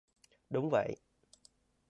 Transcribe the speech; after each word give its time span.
Đúng 0.49 0.69
vậy 0.69 0.95